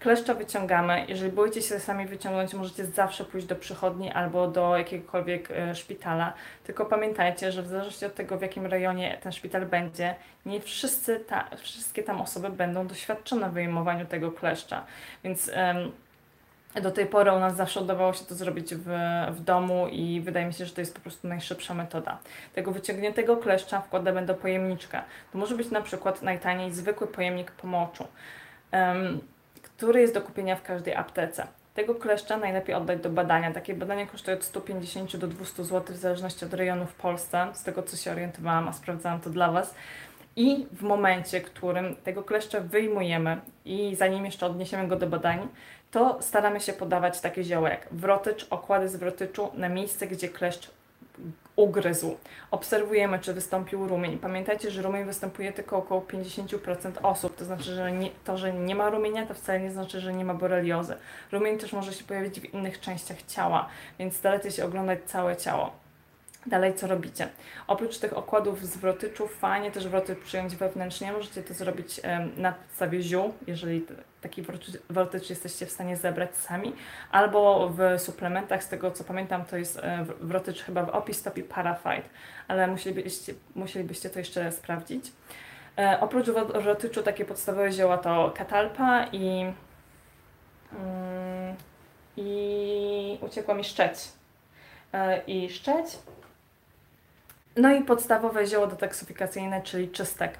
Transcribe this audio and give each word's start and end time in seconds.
Kleszcza 0.00 0.34
wyciągamy. 0.34 1.04
Jeżeli 1.08 1.32
boicie 1.32 1.62
się 1.62 1.80
sami 1.80 2.06
wyciągnąć, 2.06 2.54
możecie 2.54 2.84
zawsze 2.84 3.24
pójść 3.24 3.46
do 3.46 3.56
przychodni 3.56 4.12
albo 4.12 4.48
do 4.48 4.76
jakiegokolwiek 4.76 5.50
e, 5.50 5.74
szpitala. 5.74 6.32
Tylko 6.64 6.86
pamiętajcie, 6.86 7.52
że 7.52 7.62
w 7.62 7.66
zależności 7.66 8.06
od 8.06 8.14
tego, 8.14 8.38
w 8.38 8.42
jakim 8.42 8.66
rejonie 8.66 9.18
ten 9.22 9.32
szpital 9.32 9.66
będzie, 9.66 10.14
nie 10.46 10.60
wszyscy 10.60 11.20
ta, 11.20 11.48
wszystkie 11.56 12.02
tam 12.02 12.20
osoby 12.20 12.50
będą 12.50 12.86
doświadczone 12.86 13.50
w 13.50 13.52
wyjmowaniu 13.52 14.06
tego 14.06 14.32
kleszcza. 14.32 14.84
Więc 15.24 15.50
do 16.82 16.90
tej 16.90 17.06
pory 17.06 17.32
u 17.32 17.38
nas 17.38 17.56
zawsze 17.56 17.80
udawało 17.80 18.12
się 18.12 18.24
to 18.24 18.34
zrobić 18.34 18.74
w, 18.74 18.86
w 19.30 19.40
domu 19.40 19.88
i 19.88 20.20
wydaje 20.20 20.46
mi 20.46 20.52
się, 20.54 20.64
że 20.64 20.74
to 20.74 20.80
jest 20.80 20.94
po 20.94 21.00
prostu 21.00 21.28
najszybsza 21.28 21.74
metoda. 21.74 22.18
Tego 22.54 22.72
wyciągniętego 22.72 23.36
kleszcza 23.36 23.80
wkładamy 23.80 24.26
do 24.26 24.34
pojemniczka. 24.34 25.04
To 25.32 25.38
może 25.38 25.54
być 25.54 25.70
na 25.70 25.80
przykład 25.80 26.22
najtaniej 26.22 26.72
zwykły 26.72 27.06
pojemnik 27.06 27.50
pomoczu, 27.50 28.04
um, 28.72 29.20
który 29.78 30.00
jest 30.00 30.14
do 30.14 30.22
kupienia 30.22 30.56
w 30.56 30.62
każdej 30.62 30.94
aptece. 30.94 31.46
Tego 31.74 31.94
kleszcza 31.94 32.36
najlepiej 32.36 32.74
oddać 32.74 33.00
do 33.00 33.10
badania. 33.10 33.52
Takie 33.52 33.74
badania 33.74 34.06
kosztują 34.06 34.36
od 34.36 34.44
150 34.44 35.16
do 35.16 35.26
200 35.26 35.64
zł 35.64 35.96
w 35.96 35.98
zależności 35.98 36.44
od 36.44 36.54
rejonu 36.54 36.86
w 36.86 36.94
Polsce, 36.94 37.46
z 37.52 37.62
tego 37.62 37.82
co 37.82 37.96
się 37.96 38.12
orientowałam, 38.12 38.68
a 38.68 38.72
sprawdzałam 38.72 39.20
to 39.20 39.30
dla 39.30 39.52
Was. 39.52 39.74
I 40.36 40.66
w 40.72 40.82
momencie, 40.82 41.40
którym 41.40 41.96
tego 41.96 42.22
kleszcza 42.22 42.60
wyjmujemy 42.60 43.40
i 43.64 43.96
zanim 43.96 44.24
jeszcze 44.24 44.46
odniesiemy 44.46 44.88
go 44.88 44.96
do 44.96 45.06
badań, 45.06 45.48
to 45.90 46.18
staramy 46.20 46.60
się 46.60 46.72
podawać 46.72 47.20
takie 47.20 47.44
zioła 47.44 47.70
jak 47.70 47.88
wrotycz, 47.90 48.46
okłady 48.50 48.88
z 48.88 48.96
wrotyczu 48.96 49.50
na 49.54 49.68
miejsce, 49.68 50.06
gdzie 50.06 50.28
kleszcz 50.28 50.70
ugryzł. 51.58 52.16
Obserwujemy, 52.50 53.18
czy 53.18 53.34
wystąpił 53.34 53.88
rumień. 53.88 54.18
Pamiętajcie, 54.18 54.70
że 54.70 54.82
rumień 54.82 55.04
występuje 55.04 55.52
tylko 55.52 55.76
około 55.76 56.00
50% 56.00 56.92
osób, 57.02 57.36
to 57.36 57.44
znaczy, 57.44 57.74
że 57.74 57.92
nie, 57.92 58.10
to, 58.24 58.38
że 58.38 58.52
nie 58.52 58.74
ma 58.74 58.90
rumienia, 58.90 59.26
to 59.26 59.34
wcale 59.34 59.60
nie 59.60 59.70
znaczy, 59.70 60.00
że 60.00 60.12
nie 60.12 60.24
ma 60.24 60.34
boreliozy. 60.34 60.94
Rumień 61.32 61.58
też 61.58 61.72
może 61.72 61.92
się 61.92 62.04
pojawić 62.04 62.40
w 62.40 62.54
innych 62.54 62.80
częściach 62.80 63.22
ciała, 63.22 63.68
więc 63.98 64.16
starajcie 64.16 64.50
się 64.50 64.64
oglądać 64.64 64.98
całe 65.06 65.36
ciało. 65.36 65.87
Dalej 66.48 66.74
co 66.74 66.86
robicie? 66.86 67.28
Oprócz 67.66 67.98
tych 67.98 68.16
okładów 68.16 68.66
z 68.66 68.76
wrotyczów, 68.76 69.36
fajnie 69.36 69.70
też 69.70 69.88
wroty 69.88 70.16
przyjąć 70.16 70.56
wewnętrznie. 70.56 71.12
Możecie 71.12 71.42
to 71.42 71.54
zrobić 71.54 72.00
na 72.36 72.52
podstawie 72.52 73.02
ziół, 73.02 73.34
jeżeli 73.46 73.86
taki 74.20 74.42
wrotycz 74.90 75.30
jesteście 75.30 75.66
w 75.66 75.70
stanie 75.70 75.96
zebrać 75.96 76.36
sami, 76.36 76.72
albo 77.10 77.68
w 77.68 78.00
suplementach, 78.00 78.64
z 78.64 78.68
tego 78.68 78.90
co 78.90 79.04
pamiętam, 79.04 79.44
to 79.44 79.56
jest 79.56 79.78
e, 79.78 80.04
wrotycz 80.20 80.62
chyba 80.62 80.82
w 80.82 80.88
Opistopii 80.88 81.42
Parafite, 81.42 82.08
ale 82.48 82.66
musielibyście, 82.66 83.34
musielibyście 83.54 84.10
to 84.10 84.18
jeszcze 84.18 84.52
sprawdzić. 84.52 85.12
E, 85.78 86.00
oprócz 86.00 86.26
wrotyczu 86.54 87.02
takie 87.02 87.24
podstawowe 87.24 87.72
zioła 87.72 87.98
to 87.98 88.32
katalpa 88.36 89.06
i, 89.12 89.52
mm, 90.72 91.56
i 92.16 93.18
uciekła 93.20 93.54
mi 93.54 93.64
szczeć. 93.64 93.98
E, 94.92 95.22
I 95.26 95.50
szczeć 95.50 95.86
no 97.58 97.74
i 97.74 97.84
podstawowe 97.84 98.46
zioło 98.46 98.66
detoksyfikacyjne, 98.66 99.62
czyli 99.62 99.88
czystek. 99.88 100.38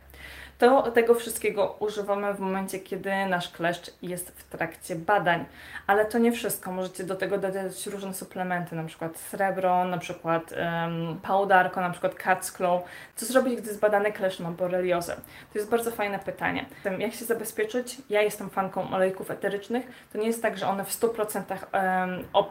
To 0.58 0.90
tego 0.90 1.14
wszystkiego 1.14 1.76
używamy 1.78 2.34
w 2.34 2.40
momencie, 2.40 2.78
kiedy 2.78 3.10
nasz 3.26 3.48
kleszcz 3.48 3.90
jest 4.02 4.30
w 4.30 4.44
trakcie 4.44 4.96
badań. 4.96 5.44
Ale 5.86 6.04
to 6.04 6.18
nie 6.18 6.32
wszystko. 6.32 6.72
Możecie 6.72 7.04
do 7.04 7.16
tego 7.16 7.38
dodać 7.38 7.86
różne 7.86 8.14
suplementy, 8.14 8.76
na 8.76 8.84
przykład 8.84 9.18
srebro, 9.18 9.84
na 9.84 9.98
przykład 9.98 10.52
um, 10.52 11.20
powdarko, 11.22 11.80
na 11.80 11.90
przykład 11.90 12.14
cat's 12.14 12.56
claw. 12.56 12.82
Co 13.16 13.26
zrobić, 13.26 13.60
gdy 13.60 13.74
zbadany 13.74 14.12
kleszcz 14.12 14.40
ma 14.40 14.50
boreliozę? 14.50 15.14
To 15.52 15.58
jest 15.58 15.70
bardzo 15.70 15.90
fajne 15.90 16.18
pytanie. 16.18 16.66
Jak 16.98 17.12
się 17.12 17.24
zabezpieczyć? 17.24 17.96
Ja 18.10 18.22
jestem 18.22 18.50
fanką 18.50 18.90
olejków 18.90 19.30
eterycznych. 19.30 19.86
To 20.12 20.18
nie 20.18 20.26
jest 20.26 20.42
tak, 20.42 20.58
że 20.58 20.66
one 20.66 20.84
w 20.84 20.90
100% 20.90 21.42
um, 21.72 22.24
op, 22.32 22.50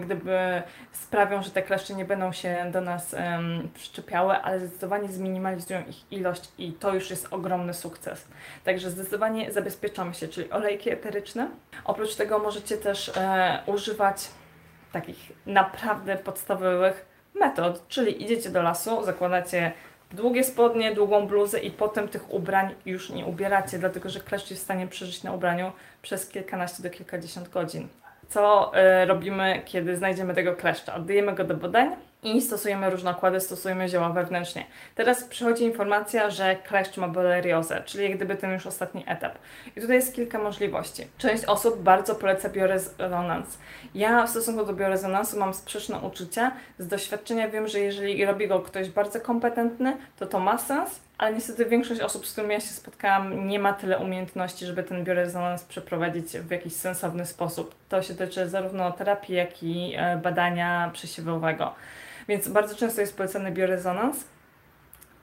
gdyby 0.00 0.62
sprawią, 0.92 1.42
że 1.42 1.50
te 1.50 1.62
kleszcze 1.62 1.94
nie 1.94 2.04
będą 2.04 2.32
się 2.32 2.70
do 2.72 2.80
nas 2.80 3.14
um, 3.14 3.68
przyczepiały, 3.74 4.34
ale 4.34 4.60
zdecydowanie 4.60 5.08
zminimalizują 5.08 5.80
ich 5.88 6.12
ilość 6.12 6.48
i 6.58 6.72
to 6.72 6.94
już 6.94 7.10
jest 7.10 7.28
ogromne 7.30 7.45
ogromny 7.46 7.74
sukces. 7.74 8.26
Także 8.64 8.90
zdecydowanie 8.90 9.52
zabezpieczamy 9.52 10.14
się, 10.14 10.28
czyli 10.28 10.50
olejki 10.50 10.90
eteryczne. 10.90 11.48
Oprócz 11.84 12.14
tego 12.14 12.38
możecie 12.38 12.76
też 12.76 13.08
e, 13.16 13.62
używać 13.66 14.28
takich 14.92 15.32
naprawdę 15.46 16.16
podstawowych 16.16 17.06
metod, 17.34 17.88
czyli 17.88 18.24
idziecie 18.24 18.50
do 18.50 18.62
lasu, 18.62 19.04
zakładacie 19.04 19.72
długie 20.12 20.44
spodnie, 20.44 20.94
długą 20.94 21.26
bluzę 21.26 21.60
i 21.60 21.70
potem 21.70 22.08
tych 22.08 22.34
ubrań 22.34 22.74
już 22.86 23.10
nie 23.10 23.26
ubieracie, 23.26 23.78
dlatego 23.78 24.08
że 24.08 24.20
kleszcz 24.20 24.50
jest 24.50 24.62
w 24.62 24.64
stanie 24.64 24.86
przeżyć 24.86 25.22
na 25.22 25.32
ubraniu 25.32 25.72
przez 26.02 26.28
kilkanaście 26.28 26.82
do 26.82 26.90
kilkadziesiąt 26.90 27.48
godzin. 27.48 27.88
Co 28.28 28.72
y, 29.02 29.06
robimy, 29.06 29.62
kiedy 29.64 29.96
znajdziemy 29.96 30.34
tego 30.34 30.54
kleszcza? 30.54 30.94
Oddajemy 30.94 31.34
go 31.34 31.44
do 31.44 31.54
badań, 31.54 31.96
i 32.22 32.42
stosujemy 32.42 32.90
różne 32.90 33.10
okłady, 33.10 33.40
stosujemy 33.40 33.88
zioła 33.88 34.10
wewnętrznie. 34.10 34.66
Teraz 34.94 35.24
przychodzi 35.24 35.64
informacja, 35.64 36.30
że 36.30 36.56
kleszcz 36.56 36.96
ma 36.96 37.08
boleriozę, 37.08 37.82
czyli 37.86 38.04
jak 38.04 38.16
gdyby 38.16 38.36
ten 38.36 38.52
już 38.52 38.66
ostatni 38.66 39.04
etap. 39.06 39.38
I 39.76 39.80
tutaj 39.80 39.96
jest 39.96 40.14
kilka 40.14 40.38
możliwości. 40.38 41.06
Część 41.18 41.44
osób 41.44 41.82
bardzo 41.82 42.14
poleca 42.14 42.48
biorezonans. 42.48 43.58
Ja 43.94 44.26
w 44.26 44.30
stosunku 44.30 44.66
do 44.66 44.72
biorezonansu 44.72 45.38
mam 45.38 45.54
sprzeczne 45.54 45.98
uczucia. 45.98 46.52
Z 46.78 46.86
doświadczenia 46.86 47.48
wiem, 47.48 47.68
że 47.68 47.80
jeżeli 47.80 48.24
robi 48.24 48.48
go 48.48 48.60
ktoś 48.60 48.88
bardzo 48.88 49.20
kompetentny, 49.20 49.96
to 50.18 50.26
to 50.26 50.38
ma 50.38 50.58
sens, 50.58 51.00
ale 51.18 51.34
niestety 51.34 51.66
większość 51.66 52.00
osób, 52.00 52.26
z 52.26 52.32
którymi 52.32 52.54
ja 52.54 52.60
się 52.60 52.66
spotkałam, 52.66 53.48
nie 53.48 53.58
ma 53.58 53.72
tyle 53.72 53.98
umiejętności, 53.98 54.66
żeby 54.66 54.82
ten 54.82 55.04
biorezonans 55.04 55.64
przeprowadzić 55.64 56.26
w 56.26 56.50
jakiś 56.50 56.72
sensowny 56.72 57.26
sposób. 57.26 57.74
To 57.88 58.02
się 58.02 58.14
tyczy 58.14 58.48
zarówno 58.48 58.92
terapii, 58.92 59.34
jak 59.34 59.62
i 59.62 59.94
e, 59.96 60.16
badania 60.16 60.90
przesiewowego. 60.92 61.74
Więc 62.28 62.48
bardzo 62.48 62.74
często 62.74 63.00
jest 63.00 63.16
polecany 63.16 63.52
biorezonans. 63.52 64.24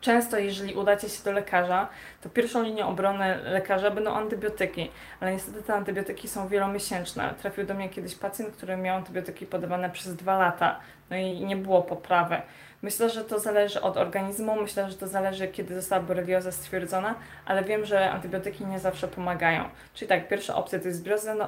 Często, 0.01 0.37
jeżeli 0.37 0.75
udacie 0.75 1.09
się 1.09 1.23
do 1.23 1.31
lekarza, 1.31 1.87
to 2.21 2.29
pierwszą 2.29 2.63
linią 2.63 2.87
obrony 2.87 3.37
lekarza 3.43 3.91
będą 3.91 4.13
antybiotyki, 4.13 4.91
ale 5.19 5.33
niestety 5.33 5.63
te 5.63 5.73
antybiotyki 5.73 6.27
są 6.27 6.47
wielomiesięczne. 6.47 7.33
Trafił 7.41 7.65
do 7.65 7.73
mnie 7.73 7.89
kiedyś 7.89 8.15
pacjent, 8.15 8.55
który 8.55 8.77
miał 8.77 8.97
antybiotyki 8.97 9.45
podawane 9.45 9.89
przez 9.89 10.15
dwa 10.15 10.37
lata, 10.37 10.79
no 11.09 11.17
i 11.17 11.45
nie 11.45 11.55
było 11.55 11.81
poprawy. 11.81 12.41
Myślę, 12.83 13.09
że 13.09 13.23
to 13.23 13.39
zależy 13.39 13.81
od 13.81 13.97
organizmu, 13.97 14.61
myślę, 14.61 14.89
że 14.89 14.97
to 14.97 15.07
zależy, 15.07 15.47
kiedy 15.47 15.75
została 15.75 16.03
borelioza 16.03 16.51
stwierdzona, 16.51 17.15
ale 17.45 17.63
wiem, 17.63 17.85
że 17.85 18.11
antybiotyki 18.11 18.65
nie 18.65 18.79
zawsze 18.79 19.07
pomagają. 19.07 19.63
Czyli 19.93 20.09
tak, 20.09 20.27
pierwsza 20.27 20.55
opcja 20.55 20.79
to 20.79 20.87
jest 20.87 21.03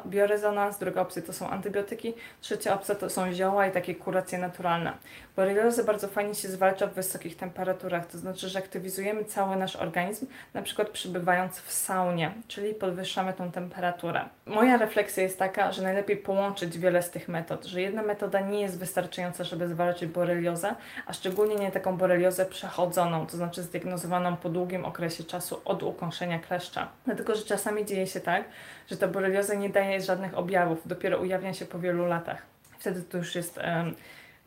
biorezonans, 0.05 0.77
druga 0.77 1.01
opcja 1.01 1.21
to 1.21 1.33
są 1.33 1.49
antybiotyki, 1.49 2.13
trzecia 2.41 2.73
opcja 2.73 2.95
to 2.95 3.09
są 3.09 3.33
zioła 3.33 3.67
i 3.67 3.71
takie 3.71 3.95
kuracje 3.95 4.37
naturalne. 4.37 4.93
Boreliozę 5.35 5.83
bardzo 5.83 6.07
fajnie 6.07 6.35
się 6.35 6.47
zwalcza 6.47 6.87
w 6.87 6.93
wysokich 6.93 7.37
temperaturach, 7.37 8.05
to 8.05 8.17
znaczy, 8.17 8.49
że 8.49 8.59
aktywizujemy 8.59 9.25
cały 9.25 9.55
nasz 9.55 9.75
organizm, 9.75 10.27
na 10.53 10.61
przykład 10.61 10.89
przybywając 10.89 11.59
w 11.59 11.71
saunie, 11.71 12.31
czyli 12.47 12.73
podwyższamy 12.73 13.33
tą 13.33 13.51
temperaturę. 13.51 14.21
Moja 14.45 14.77
refleksja 14.77 15.23
jest 15.23 15.39
taka, 15.39 15.71
że 15.71 15.81
najlepiej 15.81 16.17
połączyć 16.17 16.77
wiele 16.77 17.03
z 17.03 17.11
tych 17.11 17.27
metod, 17.27 17.65
że 17.65 17.81
jedna 17.81 18.01
metoda 18.01 18.39
nie 18.39 18.61
jest 18.61 18.79
wystarczająca, 18.79 19.43
żeby 19.43 19.67
zwalczyć 19.67 20.09
boreliozę, 20.09 20.75
a 21.05 21.13
szczególnie 21.25 21.55
nie 21.55 21.71
taką 21.71 21.97
boreliozę 21.97 22.45
przechodzoną, 22.45 23.27
to 23.27 23.37
znaczy 23.37 23.63
zdiagnozowaną 23.63 24.37
po 24.37 24.49
długim 24.49 24.85
okresie 24.85 25.23
czasu 25.23 25.61
od 25.65 25.83
ukąszenia 25.83 26.39
kleszcza. 26.39 26.89
Dlatego, 27.05 27.35
że 27.35 27.43
czasami 27.43 27.85
dzieje 27.85 28.07
się 28.07 28.19
tak, 28.19 28.43
że 28.87 28.97
ta 28.97 29.07
borelioza 29.07 29.53
nie 29.53 29.69
daje 29.69 30.01
żadnych 30.01 30.37
objawów, 30.37 30.87
dopiero 30.87 31.19
ujawnia 31.19 31.53
się 31.53 31.65
po 31.65 31.79
wielu 31.79 32.05
latach. 32.05 32.41
Wtedy 32.79 33.01
to 33.01 33.17
już 33.17 33.35
jest 33.35 33.57
um, 33.57 33.95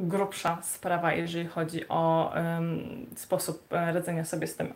grubsza 0.00 0.59
sprawa, 0.62 1.12
jeżeli 1.12 1.49
chodzi 1.49 1.89
o 1.89 2.33
um, 2.34 3.06
sposób 3.16 3.72
e, 3.72 3.93
radzenia 3.93 4.25
sobie 4.25 4.47
z 4.47 4.56
tym. 4.56 4.75